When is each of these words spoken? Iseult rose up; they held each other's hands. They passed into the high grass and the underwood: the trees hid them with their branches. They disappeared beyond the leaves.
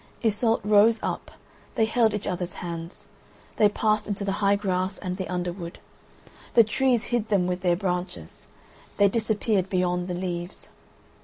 Iseult 0.23 0.61
rose 0.63 0.97
up; 1.03 1.29
they 1.75 1.85
held 1.85 2.15
each 2.15 2.25
other's 2.25 2.53
hands. 2.55 3.05
They 3.57 3.69
passed 3.69 4.07
into 4.07 4.25
the 4.25 4.31
high 4.41 4.55
grass 4.55 4.97
and 4.97 5.15
the 5.15 5.27
underwood: 5.29 5.77
the 6.55 6.63
trees 6.63 7.03
hid 7.13 7.29
them 7.29 7.45
with 7.45 7.61
their 7.61 7.75
branches. 7.75 8.47
They 8.97 9.07
disappeared 9.09 9.69
beyond 9.69 10.07
the 10.07 10.15
leaves. 10.15 10.69